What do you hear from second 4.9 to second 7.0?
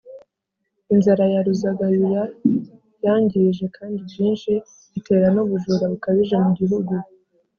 itera n’ubujura bukabije mu gihugu.